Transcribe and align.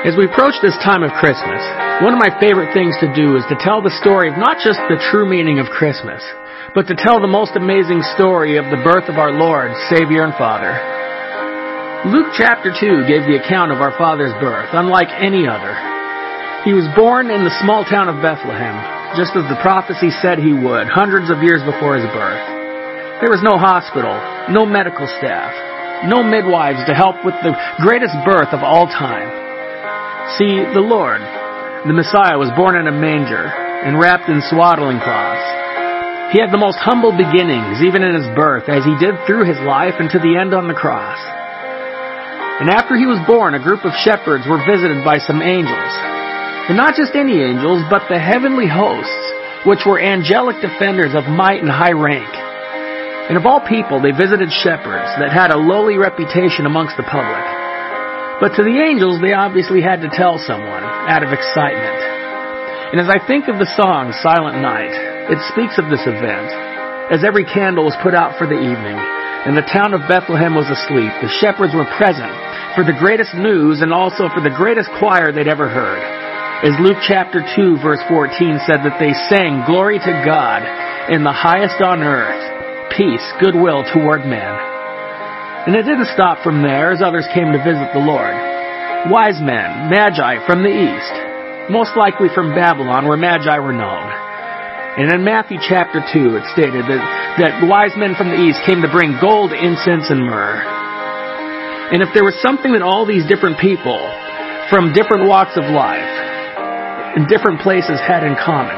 As 0.00 0.16
we 0.16 0.24
approach 0.24 0.56
this 0.64 0.80
time 0.80 1.04
of 1.04 1.12
Christmas, 1.20 1.60
one 2.00 2.16
of 2.16 2.24
my 2.24 2.32
favorite 2.40 2.72
things 2.72 2.96
to 3.04 3.12
do 3.12 3.36
is 3.36 3.44
to 3.52 3.60
tell 3.60 3.84
the 3.84 3.92
story 4.00 4.32
of 4.32 4.40
not 4.40 4.56
just 4.56 4.80
the 4.88 4.96
true 5.12 5.28
meaning 5.28 5.60
of 5.60 5.68
Christmas, 5.68 6.24
but 6.72 6.88
to 6.88 6.96
tell 6.96 7.20
the 7.20 7.28
most 7.28 7.52
amazing 7.52 8.00
story 8.16 8.56
of 8.56 8.64
the 8.72 8.80
birth 8.80 9.12
of 9.12 9.20
our 9.20 9.28
Lord, 9.28 9.68
Savior, 9.92 10.24
and 10.24 10.32
Father. 10.40 10.72
Luke 12.08 12.32
chapter 12.32 12.72
2 12.72 13.04
gave 13.04 13.28
the 13.28 13.36
account 13.44 13.76
of 13.76 13.84
our 13.84 13.92
Father's 14.00 14.32
birth, 14.40 14.72
unlike 14.72 15.12
any 15.20 15.44
other. 15.44 15.76
He 16.64 16.72
was 16.72 16.88
born 16.96 17.28
in 17.28 17.44
the 17.44 17.52
small 17.60 17.84
town 17.84 18.08
of 18.08 18.24
Bethlehem, 18.24 18.80
just 19.20 19.36
as 19.36 19.44
the 19.52 19.60
prophecy 19.60 20.08
said 20.24 20.40
he 20.40 20.56
would, 20.56 20.88
hundreds 20.88 21.28
of 21.28 21.44
years 21.44 21.60
before 21.68 22.00
his 22.00 22.08
birth. 22.16 22.40
There 23.20 23.28
was 23.28 23.44
no 23.44 23.60
hospital, 23.60 24.16
no 24.48 24.64
medical 24.64 25.04
staff, 25.20 25.52
no 26.08 26.24
midwives 26.24 26.88
to 26.88 26.96
help 26.96 27.20
with 27.20 27.36
the 27.44 27.52
greatest 27.84 28.16
birth 28.24 28.56
of 28.56 28.64
all 28.64 28.88
time. 28.88 29.49
See, 30.38 30.62
the 30.62 30.84
Lord, 30.84 31.18
the 31.88 31.96
Messiah, 31.96 32.38
was 32.38 32.54
born 32.54 32.78
in 32.78 32.86
a 32.86 32.94
manger 32.94 33.50
and 33.50 33.98
wrapped 33.98 34.30
in 34.30 34.38
swaddling 34.46 35.02
cloths. 35.02 35.42
He 36.30 36.38
had 36.38 36.54
the 36.54 36.62
most 36.62 36.78
humble 36.78 37.10
beginnings, 37.10 37.82
even 37.82 38.06
in 38.06 38.14
his 38.14 38.30
birth, 38.38 38.70
as 38.70 38.86
he 38.86 38.94
did 39.02 39.18
through 39.26 39.50
his 39.50 39.58
life 39.66 39.98
and 39.98 40.06
to 40.14 40.22
the 40.22 40.38
end 40.38 40.54
on 40.54 40.70
the 40.70 40.78
cross. 40.78 41.18
And 42.62 42.70
after 42.70 42.94
he 42.94 43.10
was 43.10 43.18
born, 43.26 43.58
a 43.58 43.62
group 43.64 43.82
of 43.82 43.96
shepherds 44.06 44.46
were 44.46 44.62
visited 44.62 45.02
by 45.02 45.18
some 45.18 45.42
angels. 45.42 45.92
And 46.70 46.78
not 46.78 46.94
just 46.94 47.18
any 47.18 47.42
angels, 47.42 47.82
but 47.90 48.06
the 48.06 48.22
heavenly 48.22 48.70
hosts, 48.70 49.24
which 49.66 49.82
were 49.82 49.98
angelic 49.98 50.62
defenders 50.62 51.18
of 51.18 51.26
might 51.26 51.58
and 51.58 51.72
high 51.72 51.96
rank. 51.96 52.30
And 53.26 53.34
of 53.34 53.46
all 53.50 53.66
people, 53.66 53.98
they 53.98 54.14
visited 54.14 54.54
shepherds 54.62 55.10
that 55.18 55.34
had 55.34 55.50
a 55.50 55.58
lowly 55.58 55.98
reputation 55.98 56.70
amongst 56.70 56.94
the 56.94 57.08
public. 57.10 57.59
But 58.40 58.56
to 58.56 58.64
the 58.64 58.80
angels, 58.80 59.20
they 59.20 59.36
obviously 59.36 59.84
had 59.84 60.00
to 60.00 60.08
tell 60.08 60.40
someone 60.40 60.80
out 60.80 61.20
of 61.20 61.28
excitement. 61.28 62.00
And 62.90 62.98
as 62.98 63.12
I 63.12 63.20
think 63.28 63.52
of 63.52 63.60
the 63.60 63.68
song 63.76 64.16
Silent 64.24 64.64
Night, 64.64 64.96
it 65.28 65.36
speaks 65.52 65.76
of 65.76 65.92
this 65.92 66.08
event. 66.08 66.48
As 67.12 67.20
every 67.20 67.44
candle 67.44 67.84
was 67.84 68.00
put 68.00 68.16
out 68.16 68.40
for 68.40 68.48
the 68.48 68.56
evening, 68.56 68.96
and 69.44 69.52
the 69.52 69.68
town 69.68 69.92
of 69.92 70.08
Bethlehem 70.08 70.56
was 70.56 70.72
asleep, 70.72 71.12
the 71.20 71.36
shepherds 71.36 71.76
were 71.76 71.88
present 72.00 72.32
for 72.72 72.80
the 72.80 72.96
greatest 72.96 73.36
news 73.36 73.84
and 73.84 73.92
also 73.92 74.32
for 74.32 74.40
the 74.40 74.56
greatest 74.56 74.88
choir 74.96 75.32
they'd 75.32 75.50
ever 75.50 75.68
heard. 75.68 76.00
As 76.64 76.80
Luke 76.80 77.00
chapter 77.04 77.44
2 77.44 77.84
verse 77.84 78.00
14 78.08 78.60
said 78.64 78.80
that 78.88 78.96
they 78.96 79.12
sang, 79.28 79.68
Glory 79.68 80.00
to 80.00 80.14
God 80.24 80.64
in 81.12 81.24
the 81.24 81.32
highest 81.32 81.80
on 81.84 82.00
earth, 82.00 82.92
peace, 82.96 83.24
goodwill 83.40 83.84
toward 83.92 84.24
men. 84.24 84.69
And 85.68 85.76
it 85.76 85.84
didn't 85.84 86.08
stop 86.16 86.40
from 86.40 86.64
there 86.64 86.88
as 86.88 87.04
others 87.04 87.28
came 87.36 87.52
to 87.52 87.60
visit 87.60 87.92
the 87.92 88.00
Lord. 88.00 88.32
Wise 89.12 89.36
men, 89.44 89.92
magi 89.92 90.40
from 90.48 90.64
the 90.64 90.72
east, 90.72 91.14
most 91.68 91.92
likely 92.00 92.32
from 92.32 92.56
Babylon 92.56 93.04
where 93.04 93.20
magi 93.20 93.60
were 93.60 93.76
known. 93.76 94.08
And 94.96 95.12
in 95.12 95.20
Matthew 95.20 95.60
chapter 95.60 96.00
2 96.00 96.40
it 96.40 96.44
stated 96.56 96.88
that, 96.88 97.02
that 97.44 97.68
wise 97.68 97.92
men 98.00 98.16
from 98.16 98.32
the 98.32 98.40
east 98.40 98.64
came 98.64 98.80
to 98.80 98.88
bring 98.88 99.20
gold, 99.20 99.52
incense, 99.52 100.08
and 100.08 100.24
myrrh. 100.24 100.64
And 101.92 102.00
if 102.00 102.08
there 102.16 102.24
was 102.24 102.40
something 102.40 102.72
that 102.72 102.80
all 102.80 103.04
these 103.04 103.28
different 103.28 103.60
people 103.60 104.00
from 104.72 104.96
different 104.96 105.28
walks 105.28 105.60
of 105.60 105.68
life 105.68 107.20
in 107.20 107.28
different 107.28 107.60
places 107.60 108.00
had 108.00 108.24
in 108.24 108.32
common, 108.40 108.76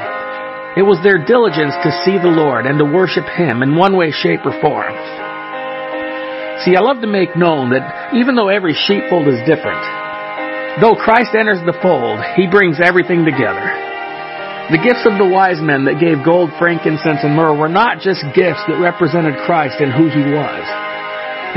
it 0.75 0.83
was 0.83 0.99
their 1.07 1.23
diligence 1.23 1.79
to 1.87 1.95
see 2.03 2.19
the 2.19 2.33
Lord 2.33 2.67
and 2.67 2.75
to 2.83 2.85
worship 2.85 3.25
Him 3.39 3.63
in 3.63 3.79
one 3.79 3.95
way, 3.95 4.11
shape, 4.11 4.43
or 4.43 4.57
form. 4.59 5.32
See, 6.63 6.79
I 6.79 6.83
love 6.85 7.03
to 7.03 7.11
make 7.11 7.35
known 7.35 7.75
that 7.75 8.15
even 8.15 8.39
though 8.39 8.47
every 8.47 8.71
sheepfold 8.71 9.27
is 9.27 9.43
different, 9.51 9.83
though 10.79 10.95
Christ 10.95 11.35
enters 11.35 11.59
the 11.67 11.75
fold, 11.83 12.23
He 12.39 12.47
brings 12.47 12.79
everything 12.79 13.27
together. 13.27 13.67
The 14.71 14.79
gifts 14.79 15.03
of 15.03 15.19
the 15.19 15.27
wise 15.27 15.59
men 15.59 15.91
that 15.91 15.99
gave 15.99 16.23
gold, 16.23 16.55
frankincense, 16.63 17.27
and 17.27 17.35
myrrh 17.35 17.59
were 17.59 17.67
not 17.67 17.99
just 17.99 18.23
gifts 18.31 18.63
that 18.71 18.79
represented 18.79 19.43
Christ 19.43 19.83
and 19.83 19.91
who 19.91 20.07
He 20.07 20.23
was. 20.23 20.65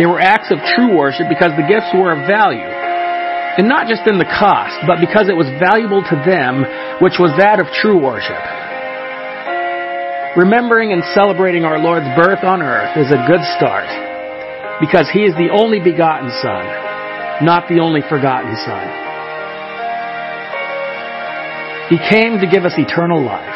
They 0.02 0.10
were 0.10 0.18
acts 0.18 0.50
of 0.50 0.58
true 0.74 0.98
worship 0.98 1.30
because 1.30 1.54
the 1.54 1.70
gifts 1.70 1.94
were 1.94 2.10
of 2.10 2.26
value. 2.26 2.66
And 2.66 3.70
not 3.70 3.86
just 3.86 4.10
in 4.10 4.18
the 4.18 4.26
cost, 4.26 4.74
but 4.90 4.98
because 4.98 5.30
it 5.30 5.38
was 5.38 5.46
valuable 5.62 6.02
to 6.02 6.16
them, 6.26 6.66
which 6.98 7.22
was 7.22 7.30
that 7.38 7.62
of 7.62 7.70
true 7.78 8.02
worship. 8.02 8.42
Remembering 10.34 10.98
and 10.98 11.06
celebrating 11.14 11.62
our 11.62 11.78
Lord's 11.78 12.10
birth 12.18 12.42
on 12.42 12.66
earth 12.66 12.98
is 12.98 13.14
a 13.14 13.22
good 13.30 13.46
start 13.54 14.15
because 14.80 15.10
he 15.12 15.24
is 15.24 15.34
the 15.36 15.50
only 15.52 15.80
begotten 15.80 16.30
Son, 16.42 16.64
not 17.46 17.68
the 17.70 17.80
only 17.80 18.02
forgotten 18.02 18.56
Son. 18.56 18.86
He 21.90 21.98
came 22.10 22.40
to 22.40 22.48
give 22.50 22.66
us 22.66 22.74
eternal 22.78 23.24
life. 23.24 23.56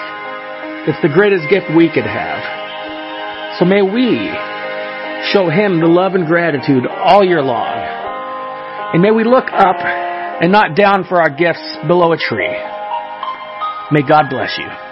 It's 0.87 1.01
the 1.01 1.09
greatest 1.09 1.49
gift 1.49 1.67
we 1.75 1.89
could 1.89 2.05
have. 2.05 3.59
So 3.59 3.65
may 3.65 3.81
we 3.81 4.31
show 5.33 5.49
him 5.49 5.81
the 5.81 5.89
love 5.89 6.15
and 6.15 6.25
gratitude 6.25 6.85
all 6.87 7.23
year 7.23 7.41
long. 7.41 7.75
And 8.93 9.01
may 9.01 9.11
we 9.11 9.23
look 9.23 9.45
up 9.51 9.77
and 9.81 10.51
not 10.51 10.75
down 10.75 11.03
for 11.03 11.21
our 11.21 11.29
gifts 11.29 11.77
below 11.87 12.13
a 12.13 12.17
tree. 12.17 12.55
May 13.91 14.07
God 14.07 14.29
bless 14.29 14.57
you. 14.57 14.88